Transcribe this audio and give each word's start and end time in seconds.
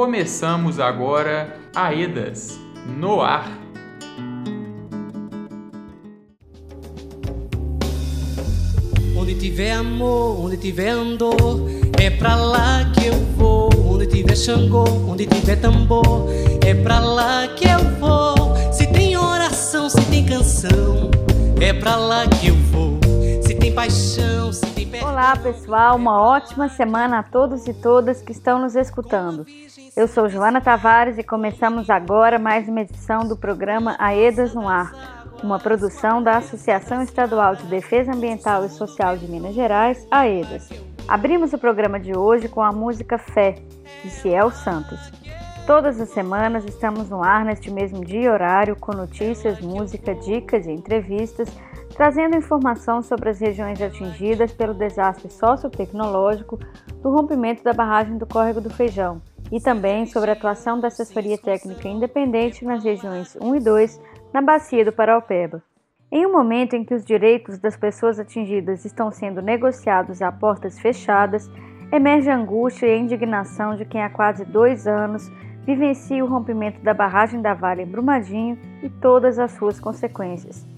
começamos 0.00 0.80
agora 0.80 1.58
Aedas 1.76 2.58
no 2.98 3.20
ar. 3.20 3.50
Onde 9.14 9.34
tiver 9.34 9.72
amor, 9.72 10.46
onde 10.46 10.56
tiver 10.56 10.88
andor, 10.88 11.68
é 12.00 12.08
pra 12.08 12.34
lá 12.34 12.90
que 12.94 13.08
eu 13.08 13.14
vou. 13.36 13.68
Onde 13.90 14.06
tiver 14.06 14.34
Xangô, 14.34 14.84
onde 15.06 15.26
tiver 15.26 15.56
tambor, 15.56 16.30
é 16.66 16.72
pra 16.72 16.98
lá 17.00 17.46
que 17.48 17.68
eu 17.68 17.80
vou. 18.00 18.56
Se 18.72 18.86
tem 18.86 19.18
oração, 19.18 19.90
se 19.90 20.00
tem 20.06 20.24
canção, 20.24 21.10
é 21.60 21.74
pra 21.74 21.96
lá 21.96 22.26
que 22.26 22.48
eu 22.48 22.54
vou. 22.54 22.89
Paixão, 23.80 24.52
se 24.52 24.66
tem 24.74 24.86
perdão. 24.86 25.08
Olá 25.08 25.34
pessoal, 25.38 25.96
uma 25.96 26.20
ótima 26.20 26.68
semana 26.68 27.20
a 27.20 27.22
todos 27.22 27.66
e 27.66 27.72
todas 27.72 28.20
que 28.20 28.30
estão 28.30 28.58
nos 28.58 28.76
escutando. 28.76 29.46
Eu 29.96 30.06
sou 30.06 30.28
Joana 30.28 30.60
Tavares 30.60 31.16
e 31.16 31.22
começamos 31.22 31.88
agora 31.88 32.38
mais 32.38 32.68
uma 32.68 32.82
edição 32.82 33.26
do 33.26 33.38
programa 33.38 33.96
Aedas 33.98 34.52
no 34.52 34.68
Ar, 34.68 34.92
uma 35.42 35.58
produção 35.58 36.22
da 36.22 36.36
Associação 36.36 37.00
Estadual 37.00 37.56
de 37.56 37.64
Defesa 37.68 38.12
Ambiental 38.12 38.66
e 38.66 38.68
Social 38.68 39.16
de 39.16 39.26
Minas 39.26 39.54
Gerais, 39.54 40.06
AEDAS. 40.10 40.68
Abrimos 41.08 41.54
o 41.54 41.58
programa 41.58 41.98
de 41.98 42.14
hoje 42.14 42.48
com 42.48 42.60
a 42.60 42.72
música 42.72 43.16
Fé, 43.16 43.54
de 44.04 44.10
Ciel 44.10 44.50
Santos. 44.50 45.10
Todas 45.66 45.98
as 45.98 46.10
semanas 46.10 46.66
estamos 46.66 47.08
no 47.08 47.22
ar 47.22 47.46
neste 47.46 47.70
mesmo 47.70 48.04
dia 48.04 48.20
e 48.20 48.28
horário 48.28 48.76
com 48.76 48.92
notícias, 48.92 49.58
música, 49.58 50.14
dicas 50.14 50.66
e 50.66 50.70
entrevistas, 50.70 51.48
trazendo 52.00 52.34
informação 52.34 53.02
sobre 53.02 53.28
as 53.28 53.38
regiões 53.38 53.78
atingidas 53.82 54.50
pelo 54.54 54.72
desastre 54.72 55.30
sociotecnológico 55.30 56.58
do 57.02 57.10
rompimento 57.10 57.62
da 57.62 57.74
barragem 57.74 58.16
do 58.16 58.24
Córrego 58.24 58.58
do 58.58 58.70
Feijão 58.70 59.20
e 59.52 59.60
também 59.60 60.06
sobre 60.06 60.30
a 60.30 60.32
atuação 60.32 60.80
da 60.80 60.88
assessoria 60.88 61.36
técnica 61.36 61.86
independente 61.86 62.64
nas 62.64 62.82
regiões 62.82 63.36
1 63.38 63.54
e 63.54 63.60
2 63.60 64.00
na 64.32 64.40
bacia 64.40 64.82
do 64.82 64.92
Paraupeba. 64.92 65.62
Em 66.10 66.24
um 66.24 66.32
momento 66.32 66.74
em 66.74 66.86
que 66.86 66.94
os 66.94 67.04
direitos 67.04 67.58
das 67.58 67.76
pessoas 67.76 68.18
atingidas 68.18 68.86
estão 68.86 69.10
sendo 69.10 69.42
negociados 69.42 70.22
a 70.22 70.32
portas 70.32 70.78
fechadas, 70.78 71.50
emerge 71.92 72.30
a 72.30 72.36
angústia 72.36 72.86
e 72.86 72.94
a 72.94 72.96
indignação 72.96 73.76
de 73.76 73.84
quem 73.84 74.02
há 74.02 74.08
quase 74.08 74.46
dois 74.46 74.86
anos 74.86 75.30
vivencia 75.66 76.24
o 76.24 76.28
rompimento 76.28 76.80
da 76.80 76.94
barragem 76.94 77.42
da 77.42 77.52
Vale 77.52 77.82
em 77.82 77.86
Brumadinho 77.86 78.58
e 78.82 78.88
todas 78.88 79.38
as 79.38 79.52
suas 79.52 79.78
consequências. 79.78 80.69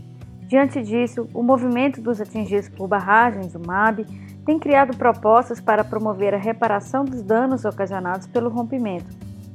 Diante 0.53 0.83
disso, 0.83 1.27
o 1.33 1.43
movimento 1.43 2.03
dos 2.03 2.21
atingidos 2.21 2.69
por 2.69 2.87
barragens, 2.87 3.55
o 3.55 3.59
MAB, 3.59 4.05
tem 4.45 4.59
criado 4.59 4.95
propostas 4.95 5.63
para 5.63 5.83
promover 5.83 6.35
a 6.35 6.37
reparação 6.37 7.07
dos 7.07 7.23
danos 7.23 7.65
ocasionados 7.65 8.27
pelo 8.27 8.51
rompimento. 8.51 9.07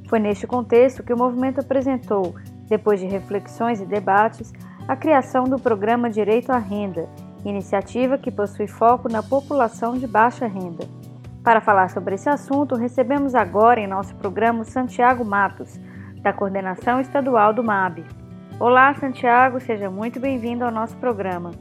Foi 0.08 0.18
neste 0.18 0.44
contexto 0.44 1.04
que 1.04 1.12
o 1.12 1.16
movimento 1.16 1.60
apresentou, 1.60 2.34
depois 2.68 2.98
de 2.98 3.06
reflexões 3.06 3.80
e 3.80 3.86
debates, 3.86 4.52
a 4.88 4.96
criação 4.96 5.44
do 5.44 5.56
programa 5.56 6.10
Direito 6.10 6.50
à 6.50 6.58
Renda, 6.58 7.08
iniciativa 7.44 8.18
que 8.18 8.32
possui 8.32 8.66
foco 8.66 9.08
na 9.08 9.22
população 9.22 9.96
de 9.96 10.08
baixa 10.08 10.48
renda. 10.48 10.84
Para 11.44 11.60
falar 11.60 11.90
sobre 11.90 12.16
esse 12.16 12.28
assunto, 12.28 12.74
recebemos 12.74 13.36
agora 13.36 13.78
em 13.78 13.86
nosso 13.86 14.16
programa 14.16 14.64
Santiago 14.64 15.24
Matos, 15.24 15.78
da 16.22 16.32
Coordenação 16.32 16.98
Estadual 16.98 17.54
do 17.54 17.62
MAB. 17.62 18.17
Olá, 18.60 18.92
Santiago, 18.92 19.60
seja 19.60 19.88
muito 19.88 20.18
bem-vindo 20.18 20.64
ao 20.64 20.72
nosso 20.72 20.96
programa. 20.96 21.52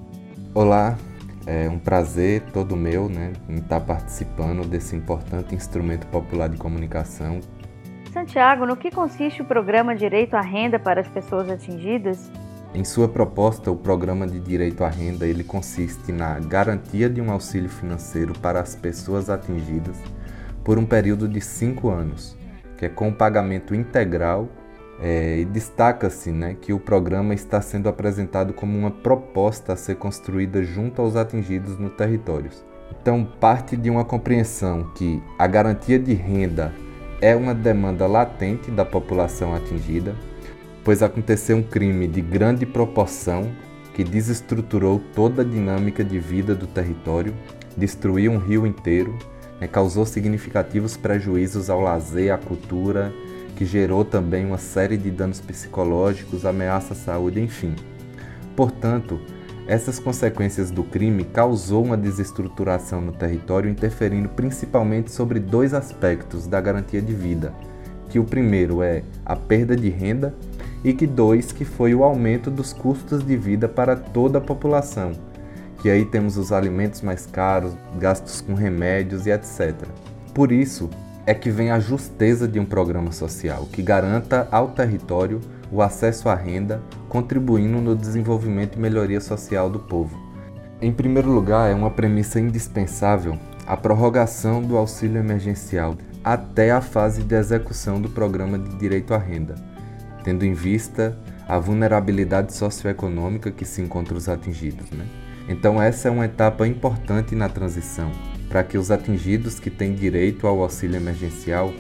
Olá, 0.52 0.98
é 1.46 1.70
um 1.70 1.78
prazer 1.78 2.42
todo 2.52 2.76
meu 2.76 3.08
né, 3.08 3.34
em 3.48 3.58
estar 3.58 3.82
participando 3.82 4.68
desse 4.68 4.96
importante 4.96 5.54
instrumento 5.54 6.08
popular 6.08 6.50
de 6.50 6.58
comunicação. 6.58 7.40
Santiago, 8.12 8.66
no 8.66 8.76
que 8.76 8.90
consiste 8.90 9.44
o 9.44 9.46
programa 9.46 9.96
Direito 9.96 10.34
à 10.34 10.42
Renda 10.42 10.80
para 10.80 11.00
as 11.00 11.08
pessoas 11.08 11.52
atingidas? 11.52 12.32
Em 12.74 12.84
sua 12.84 13.08
proposta, 13.08 13.70
o 13.70 13.78
programa 13.78 14.26
de 14.26 14.40
direito 14.40 14.84
à 14.84 14.90
renda 14.90 15.28
ele 15.28 15.44
consiste 15.44 16.12
na 16.12 16.40
garantia 16.40 17.08
de 17.08 17.22
um 17.22 17.32
auxílio 17.32 17.70
financeiro 17.70 18.34
para 18.40 18.60
as 18.60 18.76
pessoas 18.76 19.30
atingidas 19.30 19.98
por 20.64 20.80
um 20.80 20.86
período 20.86 21.28
de 21.28 21.42
cinco 21.42 21.90
anos, 21.90 22.36
que 22.76 22.88
é 22.88 22.90
com 22.90 23.14
pagamento 23.14 23.76
integral 23.76 24.50
é, 25.00 25.40
e 25.40 25.46
destaca-se 25.46 26.32
né, 26.32 26.56
que 26.60 26.74
o 26.74 26.80
programa 26.80 27.34
está 27.34 27.62
sendo 27.62 27.88
apresentado 27.88 28.54
como 28.54 28.78
uma 28.78 28.92
proposta 28.92 29.74
a 29.74 29.76
ser 29.76 29.96
construída 29.96 30.64
junto 30.64 31.02
aos 31.02 31.16
atingidos 31.16 31.78
no 31.78 31.90
território. 31.90 32.50
Então, 33.00 33.24
parte 33.40 33.78
de 33.78 33.90
uma 33.90 34.04
compreensão 34.04 34.92
que 34.96 35.22
a 35.38 35.46
garantia 35.46 36.00
de 36.00 36.14
renda 36.14 36.74
é 37.22 37.36
uma 37.36 37.54
demanda 37.54 38.08
latente 38.08 38.72
da 38.72 38.86
população 38.86 39.54
atingida, 39.54 40.16
pois 40.84 41.04
aconteceu 41.04 41.58
um 41.58 41.64
crime 41.64 42.08
de 42.08 42.22
grande 42.22 42.66
proporção 42.66 43.52
que 43.94 44.04
desestruturou 44.04 45.02
toda 45.14 45.42
a 45.42 45.46
dinâmica 45.46 46.04
de 46.04 46.20
vida 46.20 46.54
do 46.54 46.68
território, 46.68 47.34
destruiu 47.76 48.32
um 48.32 48.38
rio 48.38 48.66
inteiro, 48.66 49.18
né, 49.60 49.68
causou 49.68 50.06
significativos 50.06 50.96
prejuízos 50.96 51.70
ao 51.70 51.82
lazer, 51.82 52.32
à 52.32 52.38
cultura 52.38 53.12
que 53.58 53.66
gerou 53.66 54.06
também 54.06 54.46
uma 54.46 54.60
série 54.60 54.96
de 54.96 55.10
danos 55.10 55.42
psicológicos, 55.42 56.46
ameaça 56.46 56.94
à 56.94 56.96
saúde, 56.96 57.42
enfim. 57.42 57.74
Portanto, 58.56 59.20
essas 59.68 59.98
consequências 59.98 60.70
do 60.70 60.84
crime 60.84 61.24
causou 61.24 61.84
uma 61.84 61.98
desestruturação 61.98 63.02
no 63.02 63.12
território, 63.12 63.70
interferindo 63.70 64.30
principalmente 64.30 65.12
sobre 65.12 65.40
dois 65.40 65.74
aspectos 65.74 66.46
da 66.46 66.62
garantia 66.62 67.02
de 67.02 67.14
vida, 67.14 67.52
que 68.10 68.20
o 68.20 68.24
primeiro 68.24 68.84
é 68.84 69.02
a 69.26 69.36
perda 69.36 69.76
de 69.76 69.90
renda 69.90 70.36
e 70.84 70.94
que 70.94 71.08
dois 71.08 71.52
que 71.52 71.66
foi 71.66 71.96
o 71.96 72.04
aumento 72.04 72.52
dos 72.52 72.72
custos 72.72 73.26
de 73.26 73.36
vida 73.36 73.68
para 73.68 73.96
toda 73.96 74.38
a 74.38 74.42
população, 74.42 75.14
que 75.82 75.90
aí 75.90 76.06
temos 76.06 76.38
os 76.38 76.52
alimentos 76.52 77.02
mais 77.02 77.26
caros, 77.26 77.76
gastos 78.00 78.40
com 78.40 78.54
remédios 78.54 79.26
e 79.26 79.32
etc. 79.32 79.74
Por 80.32 80.52
isso, 80.52 80.90
é 81.28 81.34
que 81.34 81.52
vem 81.52 81.72
a 81.72 81.80
justeza 81.80 82.48
de 82.48 82.58
um 82.58 82.66
programa 82.66 83.12
social 83.12 83.68
que 83.70 83.82
garanta 83.84 84.48
ao 84.50 84.70
território 84.70 85.42
o 85.70 85.82
acesso 85.82 86.30
à 86.30 86.36
renda, 86.36 86.82
contribuindo 87.10 87.82
no 87.82 87.94
desenvolvimento 87.94 88.78
e 88.78 88.82
melhoria 88.82 89.20
social 89.20 89.70
do 89.70 89.78
povo. 89.78 90.18
Em 90.82 90.90
primeiro 90.90 91.30
lugar, 91.30 91.70
é 91.70 91.76
uma 91.76 91.92
premissa 91.92 92.40
indispensável 92.40 93.38
a 93.68 93.76
prorrogação 93.76 94.62
do 94.62 94.78
auxílio 94.78 95.20
emergencial 95.20 95.98
até 96.24 96.72
a 96.72 96.80
fase 96.80 97.22
de 97.22 97.36
execução 97.36 98.00
do 98.00 98.08
programa 98.08 98.58
de 98.58 98.78
direito 98.78 99.14
à 99.14 99.18
renda, 99.18 99.56
tendo 100.24 100.46
em 100.46 100.54
vista 100.54 101.18
a 101.46 101.60
vulnerabilidade 101.60 102.54
socioeconômica 102.54 103.52
que 103.52 103.66
se 103.66 103.82
encontra 103.82 104.16
os 104.16 104.30
atingidos. 104.30 104.90
Né? 104.92 105.06
Então, 105.50 105.82
essa 105.82 106.08
é 106.08 106.12
uma 106.12 106.26
etapa 106.26 106.66
importante 106.66 107.36
na 107.36 107.50
transição, 107.50 108.10
para 108.50 108.64
que 108.64 108.78
os 108.78 108.92
atingidos 108.92 109.60
que 109.60 109.70
têm 109.70 109.94
direito 109.94 110.48
ao 110.48 110.62
auxílio 110.62 110.96
emergencial 110.96 111.74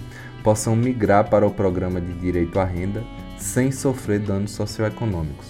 possam 0.43 0.75
migrar 0.75 1.29
para 1.29 1.45
o 1.45 1.51
programa 1.51 1.99
de 1.99 2.13
direito 2.13 2.59
à 2.59 2.63
renda 2.63 3.03
sem 3.37 3.71
sofrer 3.71 4.19
danos 4.19 4.51
socioeconômicos. 4.51 5.47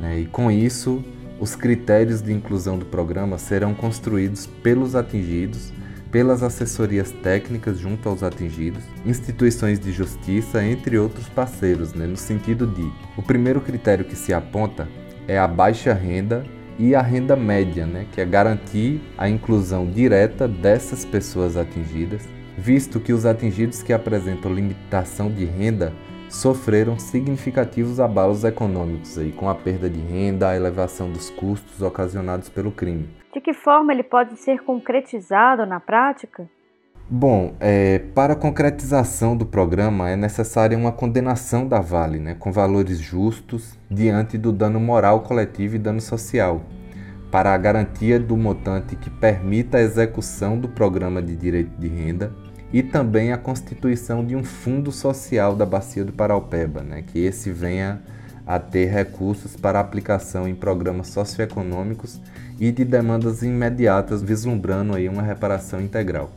Né? 0.00 0.20
E 0.20 0.26
com 0.26 0.50
isso, 0.50 1.04
os 1.40 1.54
critérios 1.54 2.22
de 2.22 2.32
inclusão 2.32 2.78
do 2.78 2.86
programa 2.86 3.38
serão 3.38 3.74
construídos 3.74 4.46
pelos 4.46 4.94
atingidos, 4.94 5.72
pelas 6.10 6.42
assessorias 6.42 7.10
técnicas 7.10 7.78
junto 7.78 8.08
aos 8.08 8.22
atingidos, 8.22 8.84
instituições 9.04 9.80
de 9.80 9.92
justiça, 9.92 10.64
entre 10.64 10.96
outros 10.98 11.28
parceiros, 11.28 11.92
né? 11.92 12.06
no 12.06 12.16
sentido 12.16 12.66
de: 12.66 12.90
o 13.16 13.22
primeiro 13.22 13.60
critério 13.60 14.04
que 14.04 14.16
se 14.16 14.32
aponta 14.32 14.88
é 15.26 15.38
a 15.38 15.48
baixa 15.48 15.92
renda 15.92 16.44
e 16.78 16.94
a 16.94 17.02
renda 17.02 17.36
média, 17.36 17.86
né, 17.86 18.06
que 18.12 18.20
é 18.20 18.24
garantir 18.24 19.00
a 19.16 19.28
inclusão 19.28 19.86
direta 19.86 20.48
dessas 20.48 21.04
pessoas 21.04 21.56
atingidas, 21.56 22.28
visto 22.56 23.00
que 23.00 23.12
os 23.12 23.26
atingidos 23.26 23.82
que 23.82 23.92
apresentam 23.92 24.52
limitação 24.52 25.30
de 25.30 25.44
renda 25.44 25.92
sofreram 26.28 26.98
significativos 26.98 28.00
abalos 28.00 28.44
econômicos 28.44 29.16
aí, 29.18 29.32
com 29.32 29.48
a 29.48 29.54
perda 29.54 29.88
de 29.88 30.00
renda, 30.00 30.48
a 30.48 30.56
elevação 30.56 31.10
dos 31.10 31.30
custos 31.30 31.80
ocasionados 31.80 32.48
pelo 32.48 32.72
crime. 32.72 33.08
De 33.32 33.40
que 33.40 33.52
forma 33.52 33.92
ele 33.92 34.02
pode 34.02 34.36
ser 34.36 34.60
concretizado 34.62 35.64
na 35.64 35.78
prática? 35.78 36.48
Bom, 37.08 37.54
é, 37.60 37.98
para 37.98 38.32
a 38.32 38.36
concretização 38.36 39.36
do 39.36 39.44
programa 39.44 40.08
é 40.08 40.16
necessária 40.16 40.76
uma 40.76 40.90
condenação 40.90 41.68
da 41.68 41.78
Vale, 41.78 42.18
né, 42.18 42.34
com 42.34 42.50
valores 42.50 42.98
justos 42.98 43.78
diante 43.90 44.38
do 44.38 44.50
dano 44.50 44.80
moral 44.80 45.20
coletivo 45.20 45.76
e 45.76 45.78
dano 45.78 46.00
social, 46.00 46.62
para 47.30 47.52
a 47.52 47.58
garantia 47.58 48.18
do 48.18 48.38
montante 48.38 48.96
que 48.96 49.10
permita 49.10 49.76
a 49.76 49.82
execução 49.82 50.58
do 50.58 50.66
programa 50.66 51.20
de 51.20 51.36
direito 51.36 51.78
de 51.78 51.88
renda 51.88 52.32
e 52.72 52.82
também 52.82 53.32
a 53.32 53.38
constituição 53.38 54.24
de 54.24 54.34
um 54.34 54.42
fundo 54.42 54.90
social 54.90 55.54
da 55.54 55.66
Bacia 55.66 56.06
do 56.06 56.12
Paraupeba, 56.12 56.82
né, 56.82 57.04
que 57.06 57.18
esse 57.18 57.52
venha 57.52 58.00
a 58.46 58.58
ter 58.58 58.86
recursos 58.86 59.56
para 59.56 59.78
aplicação 59.78 60.48
em 60.48 60.54
programas 60.54 61.08
socioeconômicos 61.08 62.18
e 62.58 62.72
de 62.72 62.82
demandas 62.82 63.42
imediatas, 63.42 64.22
vislumbrando 64.22 64.94
aí 64.94 65.06
uma 65.06 65.22
reparação 65.22 65.82
integral. 65.82 66.30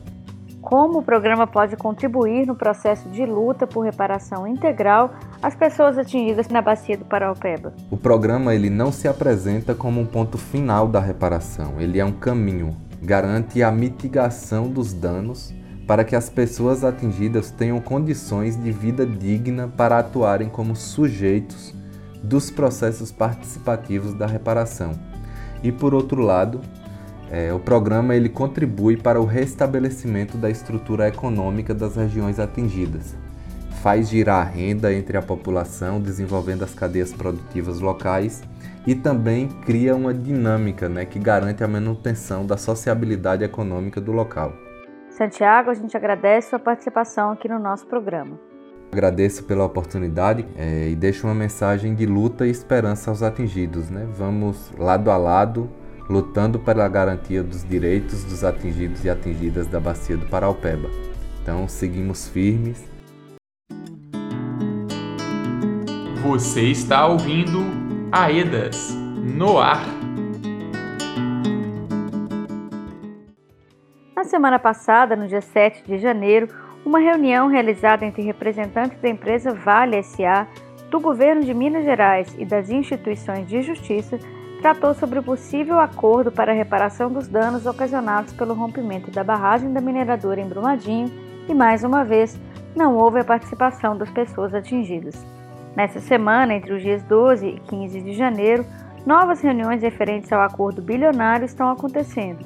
Como 0.60 0.98
o 0.98 1.02
programa 1.02 1.46
pode 1.46 1.76
contribuir 1.76 2.46
no 2.46 2.54
processo 2.54 3.08
de 3.08 3.24
luta 3.24 3.66
por 3.66 3.82
reparação 3.82 4.46
integral 4.46 5.12
às 5.42 5.54
pessoas 5.54 5.96
atingidas 5.96 6.48
na 6.48 6.60
bacia 6.60 6.96
do 6.96 7.04
Paraupeba. 7.04 7.72
O 7.90 7.96
programa 7.96 8.54
ele 8.54 8.68
não 8.68 8.92
se 8.92 9.08
apresenta 9.08 9.74
como 9.74 10.00
um 10.00 10.06
ponto 10.06 10.36
final 10.36 10.88
da 10.88 11.00
reparação, 11.00 11.80
ele 11.80 11.98
é 11.98 12.04
um 12.04 12.12
caminho, 12.12 12.76
garante 13.02 13.62
a 13.62 13.70
mitigação 13.70 14.68
dos 14.68 14.92
danos 14.92 15.54
para 15.86 16.04
que 16.04 16.14
as 16.14 16.28
pessoas 16.28 16.84
atingidas 16.84 17.50
tenham 17.50 17.80
condições 17.80 18.62
de 18.62 18.70
vida 18.70 19.06
digna 19.06 19.72
para 19.74 19.98
atuarem 19.98 20.50
como 20.50 20.76
sujeitos 20.76 21.74
dos 22.22 22.50
processos 22.50 23.10
participativos 23.10 24.12
da 24.12 24.26
reparação. 24.26 24.92
E 25.62 25.72
por 25.72 25.94
outro 25.94 26.20
lado, 26.20 26.60
é, 27.30 27.52
o 27.52 27.58
programa 27.58 28.14
ele 28.14 28.28
contribui 28.28 28.96
para 28.96 29.20
o 29.20 29.24
restabelecimento 29.24 30.36
da 30.38 30.48
estrutura 30.48 31.08
econômica 31.08 31.74
das 31.74 31.96
regiões 31.96 32.38
atingidas, 32.38 33.16
faz 33.82 34.08
girar 34.08 34.46
a 34.46 34.50
renda 34.50 34.92
entre 34.92 35.16
a 35.16 35.22
população, 35.22 36.00
desenvolvendo 36.00 36.62
as 36.62 36.74
cadeias 36.74 37.12
produtivas 37.12 37.80
locais 37.80 38.42
e 38.86 38.94
também 38.94 39.48
cria 39.48 39.94
uma 39.94 40.14
dinâmica 40.14 40.88
né, 40.88 41.04
que 41.04 41.18
garante 41.18 41.62
a 41.62 41.68
manutenção 41.68 42.46
da 42.46 42.56
sociabilidade 42.56 43.44
econômica 43.44 44.00
do 44.00 44.12
local. 44.12 44.52
Santiago, 45.10 45.70
a 45.70 45.74
gente 45.74 45.96
agradece 45.96 46.50
sua 46.50 46.58
participação 46.58 47.32
aqui 47.32 47.48
no 47.48 47.58
nosso 47.58 47.86
programa. 47.86 48.38
Agradeço 48.90 49.44
pela 49.44 49.64
oportunidade 49.64 50.46
é, 50.56 50.88
e 50.88 50.96
deixo 50.96 51.26
uma 51.26 51.34
mensagem 51.34 51.94
de 51.94 52.06
luta 52.06 52.46
e 52.46 52.50
esperança 52.50 53.10
aos 53.10 53.22
atingidos. 53.22 53.90
Né? 53.90 54.08
Vamos 54.14 54.72
lado 54.78 55.10
a 55.10 55.16
lado 55.18 55.68
lutando 56.08 56.58
pela 56.58 56.88
garantia 56.88 57.42
dos 57.42 57.62
direitos 57.62 58.24
dos 58.24 58.42
atingidos 58.42 59.04
e 59.04 59.10
atingidas 59.10 59.66
da 59.66 59.78
Bacia 59.78 60.16
do 60.16 60.26
Paraupeba. 60.26 60.88
Então, 61.42 61.68
seguimos 61.68 62.28
firmes. 62.28 62.88
Você 66.22 66.62
está 66.62 67.06
ouvindo 67.06 67.60
Aedas 68.10 68.90
no 69.36 69.58
ar. 69.58 69.84
Na 74.16 74.24
semana 74.24 74.58
passada, 74.58 75.14
no 75.14 75.28
dia 75.28 75.40
7 75.40 75.84
de 75.84 75.98
janeiro, 75.98 76.48
uma 76.84 76.98
reunião 76.98 77.48
realizada 77.48 78.04
entre 78.04 78.22
representantes 78.22 78.98
da 79.00 79.08
empresa 79.08 79.54
Vale 79.54 80.02
SA, 80.02 80.46
do 80.90 80.98
governo 81.00 81.44
de 81.44 81.52
Minas 81.52 81.84
Gerais 81.84 82.34
e 82.38 82.46
das 82.46 82.70
instituições 82.70 83.46
de 83.46 83.60
justiça 83.62 84.18
tratou 84.58 84.92
sobre 84.92 85.18
o 85.18 85.22
possível 85.22 85.78
acordo 85.78 86.30
para 86.32 86.52
a 86.52 86.54
reparação 86.54 87.10
dos 87.10 87.28
danos 87.28 87.66
ocasionados 87.66 88.32
pelo 88.32 88.54
rompimento 88.54 89.10
da 89.10 89.22
barragem 89.22 89.72
da 89.72 89.80
mineradora 89.80 90.40
em 90.40 90.48
Brumadinho 90.48 91.10
e, 91.48 91.54
mais 91.54 91.84
uma 91.84 92.04
vez, 92.04 92.38
não 92.76 92.96
houve 92.96 93.20
a 93.20 93.24
participação 93.24 93.96
das 93.96 94.10
pessoas 94.10 94.54
atingidas. 94.54 95.24
Nessa 95.76 96.00
semana, 96.00 96.54
entre 96.54 96.72
os 96.72 96.82
dias 96.82 97.02
12 97.04 97.46
e 97.46 97.60
15 97.60 98.00
de 98.00 98.12
janeiro, 98.12 98.66
novas 99.06 99.40
reuniões 99.40 99.82
referentes 99.82 100.32
ao 100.32 100.42
acordo 100.42 100.82
bilionário 100.82 101.44
estão 101.44 101.70
acontecendo. 101.70 102.44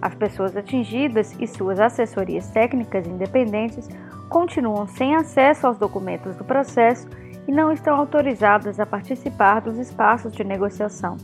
As 0.00 0.14
pessoas 0.14 0.56
atingidas 0.56 1.34
e 1.40 1.46
suas 1.46 1.80
assessorias 1.80 2.48
técnicas 2.50 3.06
independentes 3.06 3.88
continuam 4.28 4.86
sem 4.86 5.16
acesso 5.16 5.66
aos 5.66 5.78
documentos 5.78 6.36
do 6.36 6.44
processo 6.44 7.08
e 7.48 7.52
não 7.52 7.72
estão 7.72 7.96
autorizadas 7.96 8.78
a 8.78 8.84
participar 8.84 9.60
dos 9.60 9.78
espaços 9.78 10.32
de 10.32 10.44
negociação. 10.44 11.16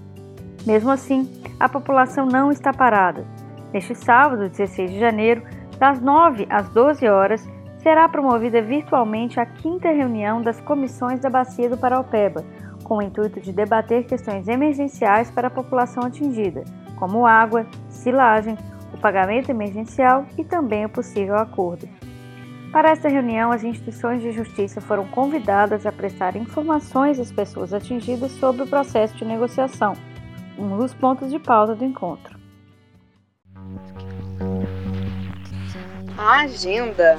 Mesmo 0.67 0.91
assim, 0.91 1.29
a 1.59 1.69
população 1.69 2.27
não 2.27 2.53
está 2.53 2.73
parada. 2.73 3.27
Neste 3.73 3.95
sábado, 3.95 4.49
16 4.49 4.93
de 4.93 4.99
janeiro, 4.99 5.43
das 5.79 6.01
9 6.01 6.47
às 6.49 6.69
12 6.69 7.09
horas, 7.09 7.49
será 7.79 8.09
promovida 8.09 8.63
virtualmente 8.63 9.41
a 9.41 9.47
quinta 9.47 9.89
reunião 9.89 10.41
das 10.41 10.61
comissões 10.61 11.19
da 11.19 11.29
Bacia 11.29 11.69
do 11.69 11.77
Paraupeba, 11.77 12.45
com 12.85 12.99
o 12.99 13.03
intuito 13.03 13.41
de 13.41 13.53
debater 13.53 14.05
questões 14.05 14.47
emergenciais 14.47 15.31
para 15.31 15.49
a 15.49 15.51
população 15.51 16.05
atingida, 16.05 16.63
como 16.97 17.27
água, 17.27 17.67
silagem, 17.89 18.57
o 18.95 18.99
pagamento 18.99 19.51
emergencial 19.51 20.25
e 20.39 20.45
também 20.45 20.85
o 20.85 20.89
possível 20.89 21.37
acordo. 21.37 21.89
Para 22.71 22.91
esta 22.91 23.09
reunião, 23.09 23.51
as 23.51 23.65
instituições 23.65 24.23
de 24.23 24.31
justiça 24.31 24.81
foram 24.81 25.07
convidadas 25.09 25.85
a 25.87 25.93
prestar 25.93 26.37
informações 26.37 27.19
às 27.19 27.33
pessoas 27.33 27.75
atingidas 27.75 28.31
sobre 28.33 28.63
o 28.63 28.67
processo 28.67 29.17
de 29.17 29.25
negociação 29.25 29.95
um 30.59 30.77
dos 30.77 30.95
pontos 30.95 31.31
de 31.31 31.39
pauta 31.39 31.75
do 31.75 31.85
encontro. 31.85 32.39
A 36.17 36.43
agenda. 36.43 37.19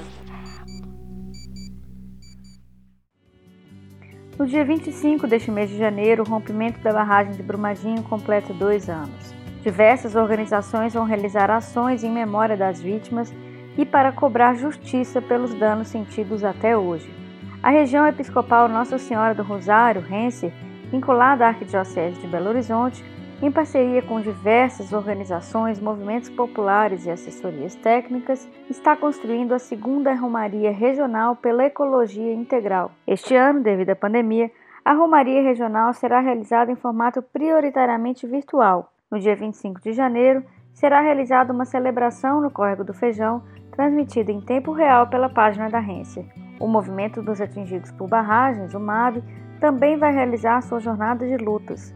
No 4.37 4.47
dia 4.47 4.65
25 4.65 5.27
deste 5.27 5.51
mês 5.51 5.69
de 5.69 5.77
janeiro, 5.77 6.23
o 6.23 6.29
rompimento 6.29 6.79
da 6.81 6.91
barragem 6.91 7.33
de 7.33 7.43
Brumadinho 7.43 8.01
completa 8.03 8.53
dois 8.53 8.89
anos. 8.89 9.33
Diversas 9.61 10.15
organizações 10.15 10.93
vão 10.93 11.05
realizar 11.05 11.49
ações 11.49 12.03
em 12.03 12.11
memória 12.11 12.57
das 12.57 12.81
vítimas 12.81 13.33
e 13.77 13.85
para 13.85 14.11
cobrar 14.11 14.55
justiça 14.55 15.21
pelos 15.21 15.53
danos 15.53 15.87
sentidos 15.87 16.43
até 16.43 16.77
hoje. 16.77 17.13
A 17.61 17.69
região 17.69 18.05
episcopal 18.05 18.67
Nossa 18.67 18.97
Senhora 18.97 19.33
do 19.33 19.43
Rosário, 19.43 20.01
Rense, 20.01 20.51
vinculada 20.91 21.45
à 21.45 21.49
Arquidiocese 21.49 22.19
de 22.19 22.27
Belo 22.27 22.49
Horizonte, 22.49 23.03
em 23.43 23.51
parceria 23.51 24.01
com 24.01 24.21
diversas 24.21 24.93
organizações, 24.93 25.77
movimentos 25.77 26.29
populares 26.29 27.05
e 27.05 27.11
assessorias 27.11 27.75
técnicas, 27.75 28.47
está 28.69 28.95
construindo 28.95 29.51
a 29.51 29.59
segunda 29.59 30.15
Romaria 30.15 30.71
Regional 30.71 31.35
pela 31.35 31.65
Ecologia 31.65 32.33
Integral. 32.33 32.91
Este 33.05 33.35
ano, 33.35 33.61
devido 33.61 33.89
à 33.89 33.97
pandemia, 33.97 34.49
a 34.85 34.93
Romaria 34.93 35.41
Regional 35.41 35.93
será 35.93 36.21
realizada 36.21 36.71
em 36.71 36.77
formato 36.77 37.21
prioritariamente 37.21 38.25
virtual. 38.25 38.93
No 39.11 39.19
dia 39.19 39.35
25 39.35 39.81
de 39.81 39.91
janeiro, 39.91 40.41
será 40.73 41.01
realizada 41.01 41.51
uma 41.51 41.65
celebração 41.65 42.39
no 42.39 42.49
Córrego 42.49 42.85
do 42.85 42.93
Feijão, 42.93 43.43
transmitida 43.73 44.31
em 44.31 44.39
tempo 44.39 44.71
real 44.71 45.07
pela 45.07 45.27
página 45.27 45.69
da 45.69 45.79
Rense. 45.79 46.25
O 46.61 46.67
Movimento 46.67 47.21
dos 47.21 47.41
Atingidos 47.41 47.91
por 47.91 48.07
Barragens, 48.07 48.73
o 48.73 48.79
MAB, 48.79 49.21
também 49.59 49.97
vai 49.97 50.13
realizar 50.13 50.61
sua 50.61 50.79
jornada 50.79 51.27
de 51.27 51.35
lutas. 51.35 51.93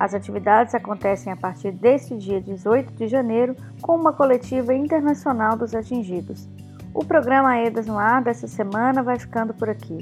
As 0.00 0.14
atividades 0.14 0.74
acontecem 0.74 1.30
a 1.30 1.36
partir 1.36 1.72
deste 1.72 2.16
dia 2.16 2.40
18 2.40 2.94
de 2.94 3.06
janeiro 3.06 3.54
com 3.82 3.94
uma 3.94 4.14
coletiva 4.14 4.72
internacional 4.72 5.58
dos 5.58 5.74
atingidos. 5.74 6.48
O 6.94 7.04
programa 7.04 7.58
EDAS 7.58 7.86
no 7.86 7.98
ar 7.98 8.22
dessa 8.22 8.48
semana 8.48 9.02
vai 9.02 9.18
ficando 9.18 9.52
por 9.52 9.68
aqui. 9.68 9.98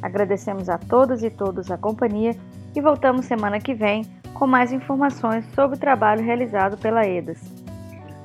Agradecemos 0.00 0.70
a 0.70 0.78
todas 0.78 1.22
e 1.22 1.28
todos 1.28 1.70
a 1.70 1.76
companhia 1.76 2.34
e 2.74 2.80
voltamos 2.80 3.26
semana 3.26 3.60
que 3.60 3.74
vem 3.74 4.06
com 4.32 4.46
mais 4.46 4.72
informações 4.72 5.44
sobre 5.54 5.76
o 5.76 5.80
trabalho 5.80 6.24
realizado 6.24 6.78
pela 6.78 7.06
EDAS. 7.06 7.38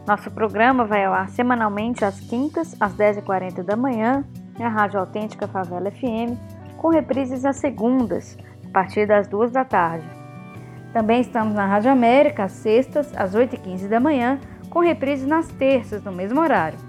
Nosso 0.08 0.32
programa 0.32 0.86
vai 0.86 1.04
ao 1.04 1.13
ar 1.13 1.28
semanalmente 1.28 2.06
às 2.06 2.22
quintas, 2.22 2.74
às 2.80 2.96
10h40 2.96 3.63
da 3.63 3.75
manhã, 3.75 4.24
na 4.58 4.70
Rádio 4.70 5.01
Autêntica 5.01 5.46
Favela 5.46 5.92
FM, 5.92 6.40
com 6.78 6.88
reprises 6.88 7.44
às 7.44 7.58
segundas, 7.58 8.38
a 8.66 8.70
partir 8.72 9.06
das 9.06 9.28
2 9.28 9.51
da 9.51 9.66
tarde. 9.66 10.17
Também 10.94 11.22
estamos 11.22 11.53
na 11.53 11.65
Rádio 11.65 11.91
América, 11.91 12.46
às 12.46 12.53
sextas, 12.53 13.12
às 13.15 13.36
8h15 13.36 13.88
da 13.88 14.00
manhã, 14.00 14.39
com 14.70 14.79
reprise 14.79 15.25
nas 15.25 15.48
terças, 15.48 16.03
no 16.03 16.12
mesmo 16.12 16.39
horário. 16.39 16.79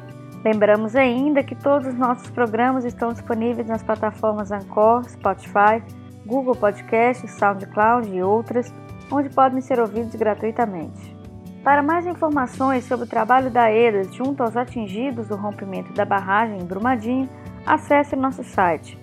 Lembramos 0.45 0.95
ainda 0.95 1.43
que 1.43 1.55
todos 1.55 1.89
os 1.89 1.95
nossos 1.95 2.31
programas 2.31 2.85
estão 2.85 3.13
disponíveis 3.13 3.67
nas 3.67 3.83
plataformas 3.83 4.53
Anchor, 4.53 5.09
Spotify, 5.09 5.83
Google 6.25 6.55
Podcast, 6.55 7.27
SoundCloud 7.27 8.09
e 8.09 8.23
outras, 8.23 8.73
onde 9.11 9.31
podem 9.31 9.61
ser 9.61 9.81
ouvidos 9.81 10.15
gratuitamente. 10.15 11.17
Para 11.65 11.83
mais 11.83 12.07
informações 12.07 12.85
sobre 12.85 13.07
o 13.07 13.09
trabalho 13.09 13.51
da 13.51 13.71
EDAS 13.71 14.15
junto 14.15 14.43
aos 14.43 14.57
atingidos 14.57 15.29
do 15.29 15.37
rompimento 15.37 15.93
da 15.93 16.05
barragem 16.05 16.61
em 16.61 16.65
Brumadinho, 16.65 17.29
acesse 17.67 18.15
nosso 18.15 18.45
site 18.45 18.97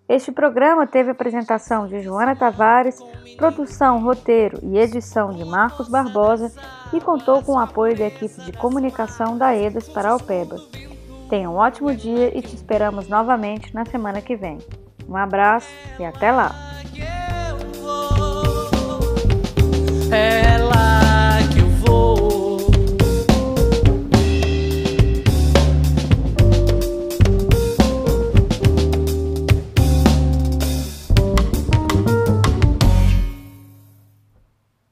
Este 0.07 0.31
programa 0.31 0.87
teve 0.87 1.11
apresentação 1.11 1.87
de 1.87 1.99
Joana 1.99 2.37
Tavares, 2.37 2.97
produção, 3.35 4.01
roteiro 4.01 4.59
e 4.63 4.77
edição 4.77 5.31
de 5.31 5.43
Marcos 5.43 5.89
Barbosa 5.89 6.49
e 6.93 7.01
contou 7.01 7.43
com 7.43 7.55
o 7.55 7.59
apoio 7.59 7.97
da 7.97 8.05
equipe 8.05 8.41
de 8.45 8.53
comunicação 8.53 9.37
da 9.37 9.53
EDAS 9.53 9.89
Paraupeba. 9.89 10.55
Tenha 11.29 11.49
um 11.49 11.57
ótimo 11.57 11.93
dia 11.93 12.31
e 12.33 12.41
te 12.41 12.55
esperamos 12.55 13.09
novamente 13.09 13.75
na 13.75 13.83
semana 13.83 14.21
que 14.21 14.37
vem. 14.37 14.59
Um 15.05 15.17
abraço 15.17 15.67
e 15.99 16.05
até 16.05 16.31
lá! 16.31 16.66